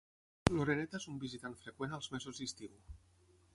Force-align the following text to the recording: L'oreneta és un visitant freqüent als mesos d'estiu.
L'oreneta 0.53 1.01
és 1.01 1.05
un 1.11 1.19
visitant 1.25 1.57
freqüent 1.65 1.95
als 1.99 2.11
mesos 2.17 2.43
d'estiu. 2.43 2.83